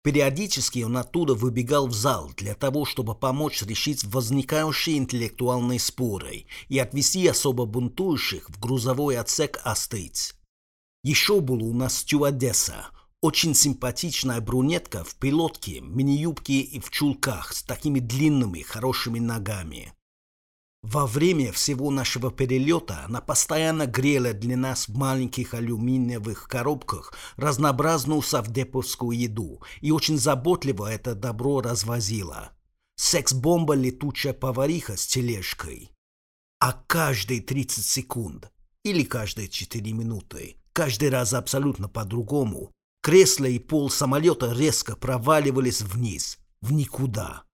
Периодически 0.09 0.85
он 0.85 0.97
оттуда 0.97 1.35
выбегал 1.35 1.87
в 1.87 1.93
зал 1.93 2.33
для 2.35 2.55
того, 2.55 2.87
чтобы 2.87 3.15
помочь 3.15 3.61
решить 3.61 4.05
возникающие 4.05 4.97
интеллектуальные 4.97 5.79
споры 5.79 6.47
и 6.71 6.79
отвести 6.79 7.27
особо 7.27 7.67
бунтующих 7.67 8.49
в 8.49 8.59
грузовой 8.59 9.19
отсек 9.19 9.61
остыть. 9.65 10.33
Еще 11.05 11.43
была 11.43 11.65
у 11.65 11.75
нас 11.75 11.99
стюардесса, 11.99 12.87
очень 13.21 13.55
симпатичная 13.55 14.41
брюнетка 14.41 15.05
в 15.05 15.15
пилотке, 15.17 15.83
мини-юбке 15.83 16.61
и 16.61 16.81
в 16.81 16.88
чулках 16.88 17.53
с 17.53 17.62
такими 17.62 18.00
длинными 18.00 18.62
хорошими 18.62 19.19
ногами. 19.19 19.93
Во 20.90 21.07
время 21.07 21.52
всего 21.52 21.90
нашего 21.90 22.30
перелета 22.30 23.04
она 23.04 23.21
постоянно 23.21 23.85
грела 23.85 24.33
для 24.33 24.57
нас 24.57 24.88
в 24.88 24.97
маленьких 24.97 25.52
алюминиевых 25.52 26.49
коробках 26.49 27.12
разнообразную 27.37 28.23
совдеповскую 28.23 29.18
еду 29.18 29.61
и 29.83 29.90
очень 29.90 30.18
заботливо 30.18 30.90
это 30.90 31.14
добро 31.14 31.61
развозила. 31.61 32.52
Секс-бомба 32.97 33.75
летучая 33.75 34.33
повариха 34.33 34.97
с 34.97 35.07
тележкой. 35.07 35.90
А 36.59 36.73
каждые 36.73 37.42
30 37.42 37.85
секунд 37.85 38.50
или 38.83 39.04
каждые 39.04 39.49
4 39.49 39.92
минуты, 39.92 40.57
каждый 40.73 41.11
раз 41.11 41.35
абсолютно 41.35 41.90
по-другому, 41.90 42.73
кресло 43.02 43.45
и 43.45 43.59
пол 43.59 43.90
самолета 43.90 44.54
резко 44.54 44.97
проваливались 44.97 45.83
вниз, 45.83 46.38
в 46.62 46.73
никуда. 46.73 47.45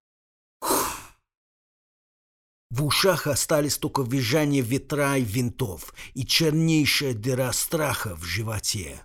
В 2.74 2.84
ушах 2.84 3.28
остались 3.28 3.78
только 3.78 4.02
визжание 4.02 4.60
ветра 4.60 5.16
и 5.16 5.22
винтов 5.22 5.94
и 6.14 6.26
чернейшая 6.26 7.14
дыра 7.14 7.52
страха 7.52 8.16
в 8.16 8.24
животе. 8.24 9.00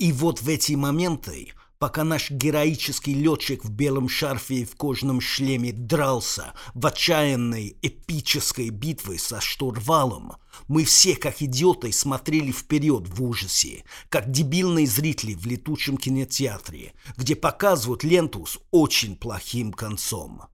И 0.00 0.10
вот 0.10 0.42
в 0.42 0.48
эти 0.48 0.72
моменты, 0.72 1.52
пока 1.78 2.02
наш 2.02 2.32
героический 2.32 3.14
летчик 3.14 3.64
в 3.64 3.70
белом 3.70 4.08
шарфе 4.08 4.62
и 4.62 4.64
в 4.64 4.74
кожаном 4.74 5.20
шлеме 5.20 5.70
дрался 5.70 6.52
в 6.74 6.84
отчаянной 6.84 7.78
эпической 7.80 8.70
битве 8.70 9.20
со 9.20 9.40
штурвалом, 9.40 10.32
мы 10.66 10.82
все, 10.82 11.14
как 11.14 11.40
идиоты, 11.40 11.92
смотрели 11.92 12.50
вперед 12.50 13.06
в 13.06 13.22
ужасе, 13.22 13.84
как 14.08 14.32
дебильные 14.32 14.88
зрители 14.88 15.34
в 15.34 15.46
летучем 15.46 15.96
кинотеатре, 15.96 16.94
где 17.16 17.36
показывают 17.36 18.02
ленту 18.02 18.46
с 18.46 18.58
очень 18.72 19.14
плохим 19.14 19.72
концом. 19.72 20.48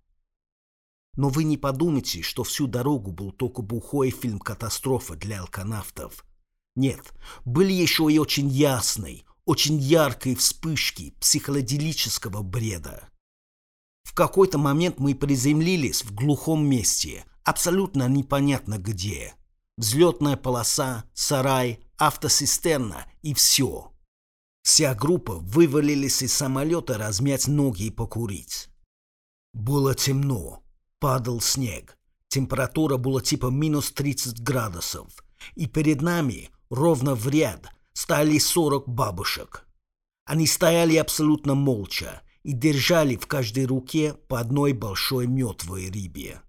Но 1.17 1.29
вы 1.29 1.45
не 1.45 1.57
подумайте, 1.57 2.23
что 2.23 2.43
всю 2.43 2.67
дорогу 2.67 3.13
был 3.13 3.31
только 3.33 3.63
бухой 3.63 4.11
фильм 4.11 4.39
«Катастрофа» 4.39 5.15
для 5.15 5.41
алканавтов. 5.41 6.25
Нет, 6.75 7.15
были 7.45 7.73
еще 7.73 8.11
и 8.11 8.19
очень 8.19 8.49
ясные, 8.49 9.25
очень 9.45 9.79
яркие 9.79 10.35
вспышки 10.35 11.15
психоделического 11.21 12.43
бреда. 12.43 13.09
В 14.03 14.15
какой-то 14.15 14.59
момент 14.59 14.99
мы 14.99 15.15
приземлились 15.15 16.05
в 16.05 16.15
глухом 16.15 16.67
месте, 16.67 17.25
абсолютно 17.45 18.09
непонятно 18.09 18.79
где. 18.79 19.35
Взлетная 19.77 20.37
полоса, 20.37 21.05
сарай, 21.15 21.81
автосистерна 21.99 23.07
и 23.23 23.35
все. 23.35 23.93
Вся 24.63 24.95
группа 24.95 25.35
вывалились 25.35 26.23
из 26.23 26.33
самолета 26.33 26.97
размять 26.97 27.49
ноги 27.49 27.85
и 27.85 27.91
покурить. 27.91 28.69
Было 29.53 29.95
темно. 29.95 30.64
Падал 31.05 31.43
снег. 31.43 31.99
Температура 32.29 32.97
была 32.97 33.21
типа 33.21 33.49
минус 33.49 33.93
30 33.93 34.41
градусов. 34.41 35.23
И 35.55 35.67
перед 35.67 36.01
нами, 36.01 36.49
ровно 36.71 37.15
в 37.15 37.29
ряд, 37.29 37.69
стали 37.93 38.39
40 38.39 38.89
бабушек. 38.89 39.67
Они 40.25 40.47
стояли 40.47 40.97
абсолютно 40.97 41.55
молча 41.55 42.23
и 42.43 42.53
держали 42.55 43.17
в 43.17 43.27
каждой 43.27 43.67
руке 43.67 44.15
по 44.15 44.41
одной 44.41 44.73
большой 44.73 45.27
мертвой 45.27 45.91
рыбе. 45.91 46.41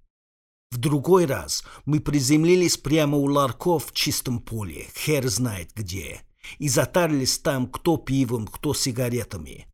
В 0.72 0.78
другой 0.78 1.26
раз 1.26 1.66
мы 1.84 2.00
приземлились 2.00 2.78
прямо 2.78 3.18
у 3.18 3.26
ларков 3.26 3.88
в 3.88 3.94
чистом 3.94 4.40
поле, 4.40 4.88
хер 4.96 5.28
знает 5.28 5.74
где, 5.76 6.22
и 6.60 6.70
затарились 6.70 7.40
там 7.40 7.68
кто 7.68 7.98
пивом, 7.98 8.48
кто 8.48 8.74
сигаретами. 8.74 9.68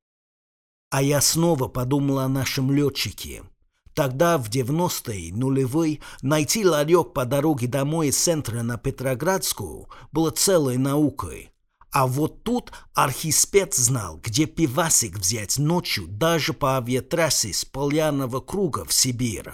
А 0.89 1.03
я 1.03 1.21
снова 1.21 1.67
подумал 1.67 2.17
о 2.17 2.27
нашем 2.27 2.71
летчике, 2.71 3.43
Тогда, 3.93 4.37
в 4.37 4.49
90-е, 4.49 5.33
нулевой, 5.33 5.99
найти 6.21 6.65
ларек 6.65 7.13
по 7.13 7.25
дороге 7.25 7.67
домой 7.67 8.07
из 8.07 8.17
центра 8.17 8.61
на 8.63 8.77
Петроградскую 8.77 9.89
было 10.11 10.31
целой 10.31 10.77
наукой. 10.77 11.51
А 11.91 12.07
вот 12.07 12.43
тут 12.43 12.71
архиспец 12.93 13.75
знал, 13.75 14.17
где 14.17 14.45
пивасик 14.45 15.17
взять 15.17 15.57
ночью 15.57 16.07
даже 16.07 16.53
по 16.53 16.77
авиатрассе 16.77 17.51
с 17.51 17.65
Полярного 17.65 18.39
круга 18.39 18.85
в 18.85 18.93
Сибирь. 18.93 19.51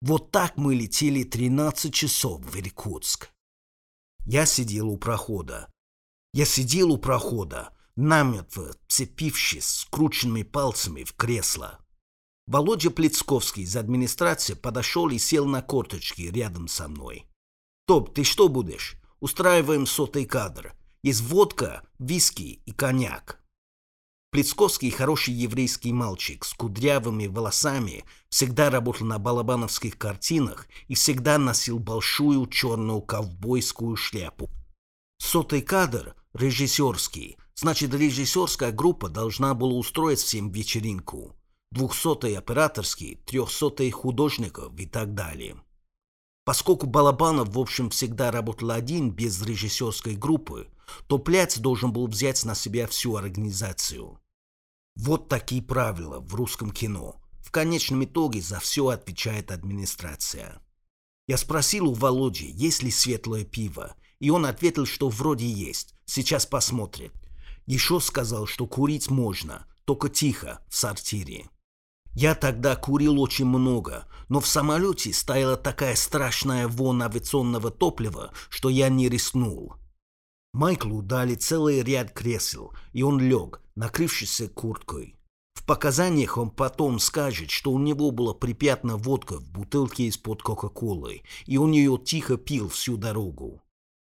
Вот 0.00 0.32
так 0.32 0.56
мы 0.56 0.74
летели 0.74 1.22
13 1.22 1.94
часов 1.94 2.40
в 2.40 2.58
Иркутск. 2.58 3.30
Я 4.26 4.44
сидел 4.46 4.88
у 4.88 4.96
прохода. 4.96 5.68
Я 6.32 6.46
сидел 6.46 6.90
у 6.90 6.98
прохода, 6.98 7.70
намертво 7.94 8.74
цепившись 8.88 9.66
скрученными 9.66 10.42
пальцами 10.42 11.04
в 11.04 11.12
кресло. 11.14 11.78
Володя 12.52 12.90
Плецковский 12.90 13.62
из 13.62 13.76
администрации 13.76 14.52
подошел 14.52 15.08
и 15.08 15.16
сел 15.16 15.46
на 15.46 15.62
корточки 15.62 16.20
рядом 16.20 16.68
со 16.68 16.86
мной. 16.86 17.24
«Топ, 17.86 18.12
ты 18.12 18.24
что 18.24 18.50
будешь? 18.50 18.96
Устраиваем 19.20 19.86
сотый 19.86 20.26
кадр. 20.26 20.74
Есть 21.02 21.22
водка, 21.22 21.82
виски 21.98 22.60
и 22.66 22.72
коньяк». 22.72 23.40
Плецковский 24.32 24.90
хороший 24.90 25.32
еврейский 25.32 25.94
мальчик 25.94 26.44
с 26.44 26.52
кудрявыми 26.52 27.26
волосами 27.26 28.04
всегда 28.28 28.68
работал 28.68 29.06
на 29.06 29.18
балабановских 29.18 29.96
картинах 29.96 30.66
и 30.88 30.94
всегда 30.94 31.38
носил 31.38 31.78
большую 31.78 32.46
черную 32.48 33.00
ковбойскую 33.00 33.96
шляпу. 33.96 34.50
Сотый 35.16 35.62
кадр– 35.62 36.14
режиссерский, 36.34 37.38
значит 37.54 37.94
режиссерская 37.94 38.72
группа 38.72 39.08
должна 39.08 39.54
была 39.54 39.72
устроить 39.72 40.18
всем 40.18 40.50
вечеринку 40.50 41.34
двухсотый 41.72 42.36
операторский, 42.36 43.16
трехсотый 43.24 43.90
художников 43.90 44.78
и 44.78 44.86
так 44.86 45.14
далее. 45.14 45.56
Поскольку 46.44 46.86
Балабанов, 46.86 47.48
в 47.48 47.58
общем, 47.58 47.88
всегда 47.90 48.30
работал 48.30 48.72
один, 48.72 49.10
без 49.10 49.40
режиссерской 49.40 50.14
группы, 50.14 50.68
то 51.06 51.18
Пляц 51.18 51.58
должен 51.58 51.92
был 51.92 52.06
взять 52.06 52.44
на 52.44 52.54
себя 52.54 52.86
всю 52.86 53.16
организацию. 53.16 54.20
Вот 54.96 55.28
такие 55.28 55.62
правила 55.62 56.20
в 56.20 56.34
русском 56.34 56.70
кино. 56.70 57.22
В 57.40 57.50
конечном 57.50 58.04
итоге 58.04 58.40
за 58.40 58.60
все 58.60 58.88
отвечает 58.88 59.50
администрация. 59.50 60.60
Я 61.26 61.38
спросил 61.38 61.88
у 61.88 61.94
Володи, 61.94 62.50
есть 62.50 62.82
ли 62.82 62.90
светлое 62.90 63.44
пиво, 63.44 63.94
и 64.18 64.30
он 64.30 64.44
ответил, 64.44 64.84
что 64.84 65.08
вроде 65.08 65.46
есть, 65.46 65.94
сейчас 66.04 66.44
посмотрит. 66.44 67.12
Еще 67.64 68.00
сказал, 68.00 68.46
что 68.46 68.66
курить 68.66 69.08
можно, 69.08 69.66
только 69.84 70.08
тихо, 70.08 70.64
в 70.68 70.76
сортире. 70.76 71.48
Я 72.14 72.34
тогда 72.34 72.76
курил 72.76 73.20
очень 73.20 73.46
много, 73.46 74.06
но 74.28 74.40
в 74.40 74.46
самолете 74.46 75.12
стояла 75.12 75.56
такая 75.56 75.94
страшная 75.96 76.68
вон 76.68 77.02
авиационного 77.02 77.70
топлива, 77.70 78.32
что 78.50 78.68
я 78.68 78.88
не 78.88 79.08
рискнул. 79.08 79.74
Майклу 80.52 81.00
дали 81.00 81.34
целый 81.34 81.82
ряд 81.82 82.12
кресел, 82.12 82.74
и 82.92 83.02
он 83.02 83.18
лег, 83.18 83.62
накрывшись 83.74 84.42
курткой. 84.54 85.16
В 85.54 85.64
показаниях 85.64 86.36
он 86.36 86.50
потом 86.50 86.98
скажет, 86.98 87.50
что 87.50 87.72
у 87.72 87.78
него 87.78 88.10
была 88.10 88.34
припятна 88.34 88.96
водка 88.96 89.38
в 89.38 89.50
бутылке 89.50 90.04
из-под 90.08 90.42
Кока-Колы, 90.42 91.22
и 91.46 91.56
он 91.56 91.72
ее 91.72 91.98
тихо 92.04 92.36
пил 92.36 92.68
всю 92.68 92.96
дорогу. 92.98 93.62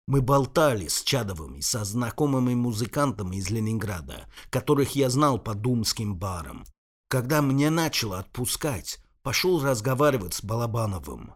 Мы 0.07 0.23
болтали 0.23 0.89
с 0.89 1.03
Чадовыми, 1.03 1.61
со 1.61 1.85
знакомыми 1.85 2.55
музыкантами 2.55 3.37
из 3.37 3.51
Ленинграда, 3.51 4.27
которых 4.49 4.97
я 4.97 5.11
знал 5.11 5.39
по 5.39 5.55
думским 5.55 6.17
барам, 6.17 6.65
когда 7.11 7.41
меня 7.41 7.73
начало 7.73 8.21
отпускать, 8.21 9.01
пошел 9.23 9.61
разговаривать 9.61 10.35
с 10.35 10.45
Балабановым. 10.45 11.35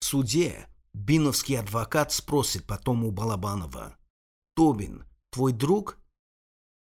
В 0.00 0.04
суде 0.04 0.68
биновский 0.92 1.58
адвокат 1.58 2.12
спросит 2.12 2.66
потом 2.66 3.04
у 3.04 3.10
Балабанова. 3.10 3.96
«Тобин, 4.54 5.06
твой 5.30 5.54
друг?» 5.54 5.98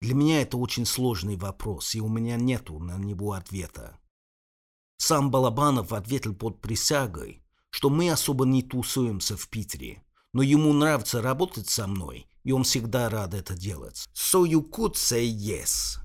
Для 0.00 0.14
меня 0.14 0.40
это 0.40 0.56
очень 0.56 0.87
сложный 0.87 1.37
вопрос, 1.37 1.94
и 1.94 2.00
у 2.00 2.09
меня 2.09 2.37
нету 2.37 2.78
на 2.78 2.97
него 2.97 3.32
ответа. 3.35 4.00
Сам 4.97 5.30
Балабанов 5.30 5.92
ответил 5.92 6.35
под 6.35 6.62
присягой, 6.62 7.44
что 7.68 7.90
мы 7.90 8.11
особо 8.11 8.47
не 8.47 8.62
тусуемся 8.62 9.37
в 9.37 9.50
Питере, 9.50 10.02
но 10.32 10.40
ему 10.40 10.73
нравится 10.73 11.20
работать 11.20 11.68
со 11.68 11.87
мной, 11.87 12.26
и 12.42 12.52
он 12.52 12.64
всегда 12.64 13.11
рад 13.11 13.35
это 13.35 13.52
делать. 13.52 14.09
So 14.14 14.47
you 14.47 14.66
could 14.66 14.94
say 14.94 15.26
yes 15.26 16.00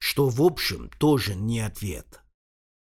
что, 0.00 0.28
в 0.28 0.42
общем, 0.42 0.90
тоже 0.98 1.36
не 1.36 1.60
ответ. 1.60 2.20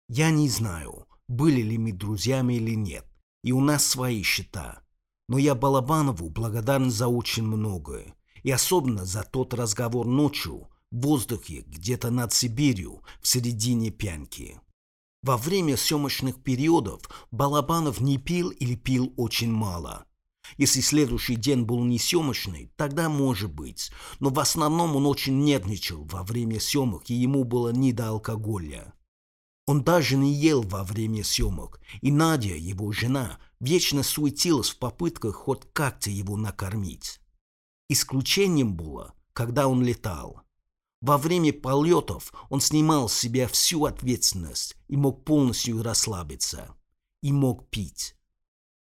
Я 0.07 0.31
не 0.31 0.49
знаю, 0.49 1.07
были 1.27 1.61
ли 1.61 1.77
мы 1.77 1.91
друзьями 1.91 2.55
или 2.55 2.75
нет, 2.75 3.05
и 3.43 3.51
у 3.51 3.61
нас 3.61 3.85
свои 3.85 4.23
счета. 4.23 4.81
Но 5.27 5.37
я 5.37 5.53
Балабанову 5.53 6.29
благодарен 6.29 6.89
за 6.89 7.07
очень 7.07 7.43
многое, 7.43 8.15
и 8.41 8.49
особенно 8.49 9.05
за 9.05 9.23
тот 9.23 9.53
разговор 9.53 10.07
ночью 10.07 10.69
в 10.89 11.01
воздухе 11.01 11.63
где-то 11.67 12.09
над 12.09 12.33
Сибирью 12.33 13.03
в 13.21 13.27
середине 13.27 13.91
пьянки. 13.91 14.59
Во 15.21 15.37
время 15.37 15.75
съемочных 15.75 16.41
периодов 16.41 17.01
Балабанов 17.29 17.99
не 17.99 18.17
пил 18.17 18.49
или 18.49 18.75
пил 18.75 19.13
очень 19.17 19.51
мало. 19.51 20.05
Если 20.57 20.81
следующий 20.81 21.35
день 21.35 21.63
был 21.63 21.83
не 21.83 21.99
съемочный, 21.99 22.71
тогда 22.75 23.09
может 23.09 23.51
быть. 23.51 23.91
Но 24.19 24.29
в 24.29 24.39
основном 24.39 24.95
он 24.95 25.05
очень 25.05 25.39
нервничал 25.43 26.03
во 26.05 26.23
время 26.23 26.59
съемок, 26.59 27.09
и 27.09 27.13
ему 27.13 27.43
было 27.43 27.69
не 27.69 27.93
до 27.93 28.09
алкоголя. 28.09 28.93
Он 29.65 29.83
даже 29.83 30.17
не 30.17 30.33
ел 30.33 30.63
во 30.63 30.83
время 30.83 31.23
съемок, 31.23 31.79
и 32.01 32.11
Надя, 32.11 32.55
его 32.55 32.91
жена, 32.91 33.37
вечно 33.59 34.01
суетилась 34.01 34.69
в 34.69 34.79
попытках 34.79 35.35
хоть 35.35 35.61
как-то 35.73 36.09
его 36.09 36.37
накормить. 36.37 37.19
Исключением 37.87 38.75
было, 38.75 39.13
когда 39.33 39.67
он 39.67 39.83
летал. 39.83 40.41
Во 41.01 41.17
время 41.17 41.53
полетов 41.53 42.33
он 42.49 42.61
снимал 42.61 43.09
с 43.09 43.13
себя 43.13 43.47
всю 43.47 43.85
ответственность 43.85 44.75
и 44.87 44.97
мог 44.97 45.23
полностью 45.23 45.81
расслабиться. 45.81 46.75
И 47.21 47.31
мог 47.31 47.69
пить. 47.69 48.15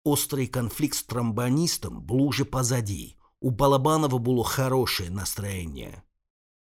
Острый 0.07 0.47
конфликт 0.47 0.97
с 0.97 1.03
тромбонистом 1.03 2.01
был 2.01 2.23
уже 2.23 2.45
позади. 2.45 3.17
У 3.41 3.51
Балабанова 3.51 4.19
было 4.19 4.45
хорошее 4.45 5.11
настроение. 5.11 6.05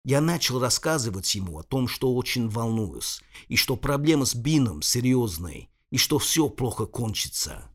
Я 0.05 0.21
начал 0.21 0.59
рассказывать 0.59 1.33
ему 1.33 1.57
о 1.57 1.63
том, 1.63 1.87
что 1.87 2.13
очень 2.13 2.47
волнуюсь, 2.47 3.23
и 3.47 3.55
что 3.55 3.75
проблема 3.75 4.25
с 4.25 4.35
Бином 4.35 4.83
серьезная, 4.83 5.67
и 5.89 5.97
что 5.97 6.19
все 6.19 6.47
плохо 6.47 6.85
кончится. 6.85 7.71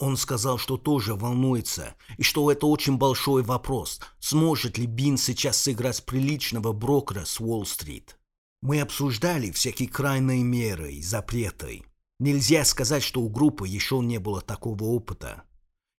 Он 0.00 0.16
сказал, 0.16 0.58
что 0.58 0.76
тоже 0.76 1.14
волнуется, 1.14 1.94
и 2.18 2.24
что 2.24 2.50
это 2.50 2.66
очень 2.66 2.96
большой 2.96 3.44
вопрос, 3.44 4.00
сможет 4.18 4.76
ли 4.76 4.86
Бин 4.86 5.18
сейчас 5.18 5.56
сыграть 5.56 6.04
приличного 6.04 6.72
брокера 6.72 7.24
с 7.24 7.38
Уолл-стрит. 7.38 8.18
Мы 8.60 8.80
обсуждали 8.80 9.52
всякие 9.52 9.88
крайние 9.88 10.42
меры 10.42 10.94
и 10.94 11.00
запреты. 11.00 11.84
Нельзя 12.20 12.64
сказать, 12.64 13.02
что 13.02 13.20
у 13.20 13.28
группы 13.28 13.66
еще 13.66 13.98
не 13.98 14.18
было 14.18 14.40
такого 14.40 14.84
опыта. 14.84 15.42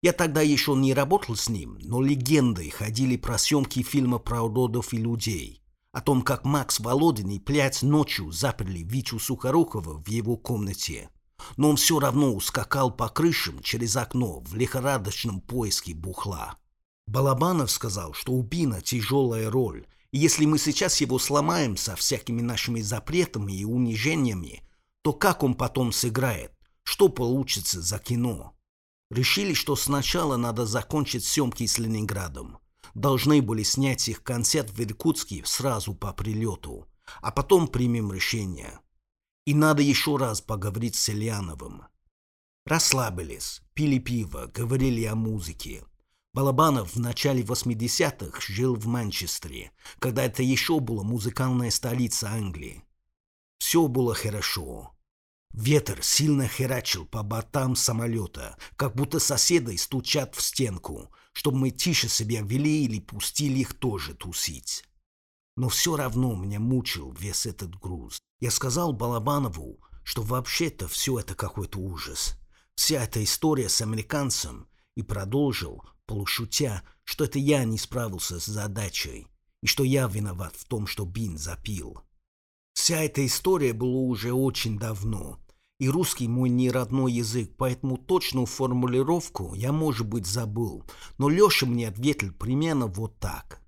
Я 0.02 0.12
тогда 0.12 0.40
еще 0.40 0.74
не 0.74 0.94
работал 0.94 1.34
с 1.34 1.48
ним, 1.48 1.78
но 1.82 2.00
легенды 2.00 2.70
ходили 2.70 3.16
про 3.16 3.36
съемки 3.36 3.82
фильма 3.82 4.20
про 4.20 4.42
уродов 4.42 4.94
и 4.94 4.98
людей. 4.98 5.64
О 5.90 6.00
том, 6.00 6.22
как 6.22 6.44
Макс 6.44 6.78
Володин 6.78 7.30
и 7.30 7.40
Плять 7.40 7.82
ночью 7.82 8.30
заперли 8.30 8.84
Вичу 8.84 9.18
Сухорукова 9.18 10.00
в 10.00 10.08
его 10.08 10.36
комнате 10.36 11.10
но 11.56 11.70
он 11.70 11.76
все 11.76 11.98
равно 11.98 12.32
ускакал 12.32 12.90
по 12.90 13.08
крышам 13.08 13.60
через 13.60 13.96
окно 13.96 14.40
в 14.40 14.54
лихорадочном 14.54 15.40
поиске 15.40 15.94
бухла. 15.94 16.56
Балабанов 17.06 17.70
сказал, 17.70 18.12
что 18.12 18.32
у 18.32 18.42
Бина 18.42 18.80
тяжелая 18.80 19.50
роль, 19.50 19.86
и 20.12 20.18
если 20.18 20.44
мы 20.44 20.58
сейчас 20.58 21.00
его 21.00 21.18
сломаем 21.18 21.76
со 21.76 21.96
всякими 21.96 22.40
нашими 22.40 22.80
запретами 22.80 23.52
и 23.52 23.64
унижениями, 23.64 24.62
то 25.02 25.12
как 25.12 25.42
он 25.42 25.54
потом 25.54 25.92
сыграет? 25.92 26.52
Что 26.82 27.08
получится 27.08 27.80
за 27.80 27.98
кино? 27.98 28.56
Решили, 29.10 29.54
что 29.54 29.76
сначала 29.76 30.36
надо 30.36 30.66
закончить 30.66 31.24
съемки 31.24 31.66
с 31.66 31.78
Ленинградом. 31.78 32.58
Должны 32.94 33.42
были 33.42 33.62
снять 33.62 34.08
их 34.08 34.22
концерт 34.22 34.70
в 34.70 34.80
Иркутске 34.82 35.42
сразу 35.44 35.94
по 35.94 36.12
прилету, 36.12 36.86
а 37.20 37.30
потом 37.30 37.68
примем 37.68 38.12
решение. 38.12 38.80
И 39.46 39.54
надо 39.54 39.82
еще 39.82 40.16
раз 40.16 40.40
поговорить 40.40 40.96
с 40.96 41.08
Ильяновым. 41.08 41.84
Расслабились, 42.66 43.62
пили 43.74 43.98
пиво, 43.98 44.50
говорили 44.52 45.04
о 45.04 45.14
музыке. 45.14 45.84
Балабанов 46.32 46.94
в 46.94 47.00
начале 47.00 47.42
80-х 47.42 48.40
жил 48.40 48.76
в 48.76 48.86
Манчестере, 48.86 49.72
когда 49.98 50.24
это 50.24 50.44
еще 50.44 50.78
была 50.78 51.02
музыкальная 51.02 51.70
столица 51.70 52.30
Англии. 52.30 52.84
Все 53.70 53.86
было 53.86 54.16
хорошо. 54.16 54.96
Ветер 55.52 56.02
сильно 56.02 56.48
херачил 56.48 57.06
по 57.06 57.22
бортам 57.22 57.76
самолета, 57.76 58.58
как 58.74 58.96
будто 58.96 59.20
соседи 59.20 59.76
стучат 59.76 60.34
в 60.34 60.42
стенку, 60.42 61.12
чтобы 61.32 61.58
мы 61.58 61.70
тише 61.70 62.08
себя 62.08 62.40
вели 62.42 62.84
или 62.84 62.98
пустили 62.98 63.60
их 63.60 63.74
тоже 63.74 64.14
тусить. 64.14 64.82
Но 65.56 65.68
все 65.68 65.94
равно 65.94 66.34
меня 66.34 66.58
мучил 66.58 67.12
весь 67.12 67.46
этот 67.46 67.78
груз. 67.78 68.18
Я 68.40 68.50
сказал 68.50 68.92
Балабанову, 68.92 69.78
что 70.02 70.22
вообще-то 70.22 70.88
все 70.88 71.20
это 71.20 71.36
какой-то 71.36 71.78
ужас. 71.78 72.34
Вся 72.74 73.04
эта 73.04 73.22
история 73.22 73.68
с 73.68 73.80
американцем 73.80 74.68
и 74.96 75.04
продолжил, 75.04 75.84
полушутя, 76.06 76.82
что 77.04 77.22
это 77.22 77.38
я 77.38 77.62
не 77.62 77.78
справился 77.78 78.40
с 78.40 78.46
задачей 78.46 79.28
и 79.62 79.68
что 79.68 79.84
я 79.84 80.08
виноват 80.08 80.56
в 80.56 80.64
том, 80.64 80.88
что 80.88 81.04
Бин 81.04 81.38
запил. 81.38 82.02
Вся 82.90 83.04
эта 83.04 83.24
история 83.24 83.72
была 83.72 84.00
уже 84.00 84.32
очень 84.32 84.76
давно, 84.76 85.38
и 85.78 85.88
русский 85.88 86.26
мой 86.26 86.48
не 86.48 86.72
родной 86.72 87.12
язык, 87.12 87.52
поэтому 87.56 87.96
точную 87.96 88.46
формулировку 88.46 89.54
я, 89.54 89.70
может 89.70 90.08
быть, 90.08 90.26
забыл, 90.26 90.82
но 91.16 91.28
Леша 91.28 91.66
мне 91.66 91.86
ответил 91.86 92.32
примерно 92.32 92.88
вот 92.88 93.16
так. 93.20 93.62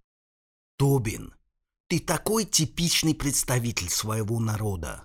«Тобин, 0.77 1.35
ты 1.89 2.01
такой 2.01 2.45
типичный 2.47 3.15
представитель 3.15 3.91
своего 3.91 4.41
народа. 4.41 5.05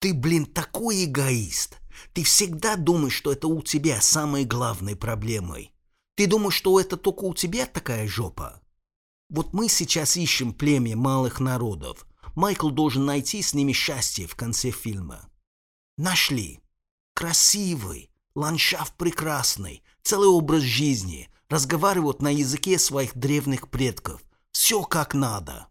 Ты, 0.00 0.12
блин, 0.12 0.44
такой 0.44 1.04
эгоист. 1.04 1.78
Ты 2.14 2.24
всегда 2.24 2.74
думаешь, 2.74 3.14
что 3.14 3.30
это 3.30 3.46
у 3.46 3.62
тебя 3.62 4.00
самой 4.00 4.44
главной 4.44 4.96
проблемой. 4.96 5.70
Ты 6.16 6.26
думаешь, 6.26 6.54
что 6.54 6.80
это 6.80 6.96
только 6.96 7.22
у 7.26 7.32
тебя 7.32 7.66
такая 7.66 8.08
жопа? 8.08 8.60
Вот 9.28 9.52
мы 9.52 9.68
сейчас 9.68 10.16
ищем 10.16 10.52
племя 10.52 10.96
малых 10.96 11.38
народов. 11.38 12.08
Майкл 12.34 12.70
должен 12.70 13.04
найти 13.04 13.42
с 13.42 13.54
ними 13.54 13.72
счастье 13.72 14.26
в 14.26 14.34
конце 14.36 14.70
фильма. 14.70 15.28
Нашли. 15.96 16.60
Красивый, 17.14 18.10
ландшафт 18.34 18.96
прекрасный, 18.96 19.82
целый 20.02 20.28
образ 20.28 20.62
жизни, 20.62 21.28
разговаривают 21.48 22.22
на 22.22 22.32
языке 22.32 22.78
своих 22.78 23.14
древних 23.14 23.68
предков. 23.68 24.22
Все 24.52 24.82
как 24.82 25.14
надо. 25.14 25.68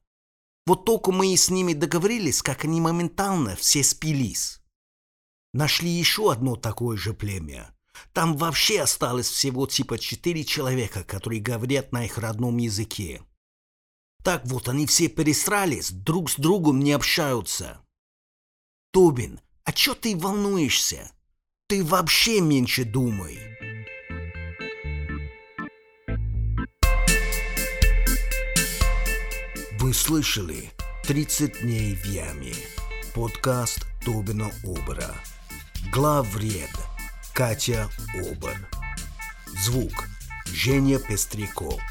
Вот 0.68 0.86
только 0.86 1.12
мы 1.12 1.34
и 1.34 1.38
с 1.38 1.50
ними 1.50 1.74
договорились, 1.74 2.44
как 2.44 2.66
они 2.66 2.80
моментально 2.80 3.56
все 3.56 3.84
спились. 3.84 4.62
Нашли 5.54 5.90
еще 5.90 6.32
одно 6.32 6.56
такое 6.56 6.98
же 6.98 7.14
племя. 7.14 7.76
Там 8.14 8.38
вообще 8.38 8.82
осталось 8.82 9.30
всего 9.30 9.68
типа 9.68 9.98
четыре 9.98 10.44
человека, 10.44 11.04
которые 11.04 11.42
говорят 11.42 11.92
на 11.92 12.06
их 12.06 12.18
родном 12.18 12.58
языке. 12.58 13.24
Так 14.24 14.46
вот, 14.46 14.70
они 14.70 14.86
все 14.86 15.08
пересрались, 15.08 15.92
друг 15.92 16.30
с 16.30 16.36
другом 16.36 16.80
не 16.80 16.92
общаются. 16.92 17.82
Тобин, 18.92 19.40
а 19.64 19.72
чё 19.72 19.96
ты 19.96 20.16
волнуешься? 20.16 21.12
Ты 21.68 21.84
вообще 21.84 22.42
меньше 22.42 22.84
думай. 22.84 23.40
Вы 29.80 29.94
слышали 29.94 30.72
«30 31.08 31.62
дней 31.62 31.96
в 31.96 32.06
яме» 32.06 32.54
подкаст 33.16 33.88
Тобина 34.06 34.52
Обера. 34.64 35.16
Главред 35.92 36.70
Катя 37.34 37.90
Обер. 38.14 38.70
Звук 39.64 40.08
Женя 40.46 41.00
Пестряков. 41.00 41.82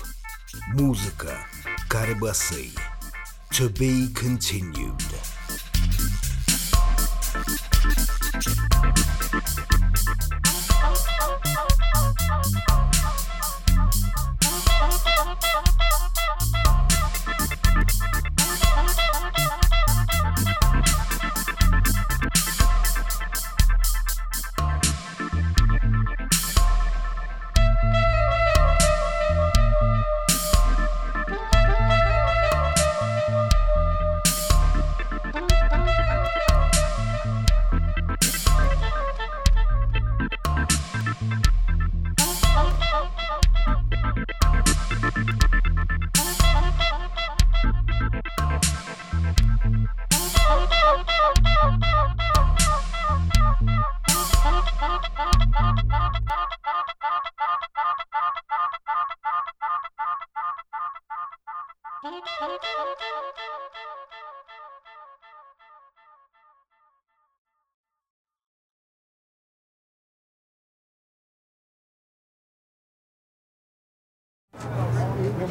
Музыка 0.69 1.47
Carabassi. 1.91 2.71
To 3.55 3.69
be 3.69 4.13
continued. 4.15 5.03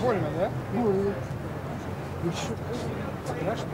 Больно, 0.01 0.27
да? 0.37 0.51
Больно. 0.73 1.13
Ну 2.23 2.31
что, 2.31 2.53
страшно? 3.25 3.67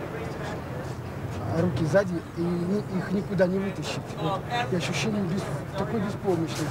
А 1.56 1.62
руки 1.62 1.86
сзади, 1.86 2.14
и 2.38 2.42
ни- 2.42 2.98
их 2.98 3.12
никуда 3.12 3.48
не 3.48 3.60
вытащить. 3.60 4.02
Вот. 4.22 4.42
И 4.72 4.76
ощущение 4.76 5.24
без, 5.24 5.44
такой 5.78 6.02
беспомощности. 6.02 6.66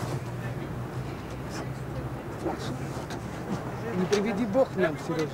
Не 3.98 4.06
приведи 4.06 4.44
Бог 4.46 4.68
нам, 4.76 4.96
Сережа. 5.06 5.30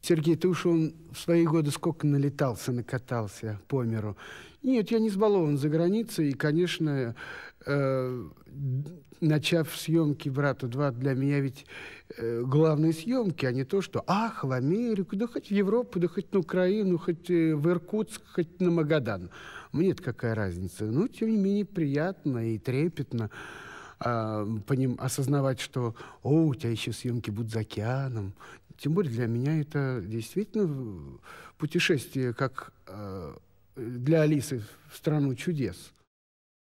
Сергей, 0.00 0.36
ты 0.36 0.48
уж 0.48 0.66
он 0.66 0.94
в 1.12 1.18
свои 1.18 1.44
годы 1.46 1.70
сколько 1.70 2.06
налетался, 2.06 2.72
накатался 2.72 3.58
по 3.68 3.82
миру. 3.82 4.16
Нет, 4.62 4.90
я 4.90 4.98
не 4.98 5.10
сбалован 5.10 5.56
за 5.58 5.68
границей, 5.68 6.30
и, 6.30 6.32
конечно, 6.34 7.14
э, 7.66 8.24
начав 9.20 9.76
съемки 9.76 10.28
«Брату-2», 10.28 10.92
для 10.92 11.14
меня 11.14 11.40
ведь 11.40 11.66
э, 12.16 12.42
главные 12.42 12.92
съемки, 12.92 13.46
а 13.46 13.52
не 13.52 13.64
то, 13.64 13.80
что 13.80 14.04
«Ах, 14.06 14.44
в 14.44 14.52
Америку, 14.52 15.16
да 15.16 15.26
хоть 15.26 15.48
в 15.48 15.50
Европу, 15.50 15.98
да 15.98 16.08
хоть 16.08 16.32
на 16.32 16.40
Украину, 16.40 16.98
хоть 16.98 17.30
э, 17.30 17.54
в 17.54 17.68
Иркутск, 17.68 18.22
хоть 18.34 18.60
на 18.60 18.70
Магадан». 18.70 19.30
Мне-то 19.72 20.02
какая 20.02 20.34
разница? 20.34 20.84
Ну, 20.84 21.08
тем 21.08 21.30
не 21.30 21.36
менее, 21.36 21.64
приятно 21.64 22.54
и 22.54 22.58
трепетно 22.58 23.30
а, 23.98 24.44
поним- 24.66 24.96
осознавать, 24.98 25.58
что 25.60 25.96
«О, 26.22 26.46
у 26.46 26.54
тебя 26.54 26.70
еще 26.70 26.92
съемки 26.92 27.30
будут 27.30 27.52
за 27.52 27.60
океаном». 27.60 28.34
Тем 28.76 28.92
более 28.92 29.12
для 29.12 29.26
меня 29.26 29.60
это 29.60 30.02
действительно 30.04 31.18
путешествие, 31.58 32.34
как 32.34 32.72
э, 32.86 33.34
для 33.76 34.22
Алисы 34.22 34.62
в 34.90 34.96
страну 34.96 35.34
чудес. 35.34 35.92